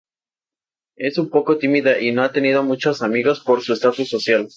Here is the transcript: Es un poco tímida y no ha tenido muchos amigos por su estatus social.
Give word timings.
Es 0.97 1.19
un 1.19 1.29
poco 1.29 1.59
tímida 1.59 2.01
y 2.01 2.11
no 2.11 2.23
ha 2.23 2.31
tenido 2.31 2.63
muchos 2.63 3.03
amigos 3.03 3.39
por 3.41 3.61
su 3.61 3.73
estatus 3.73 4.09
social. 4.09 4.49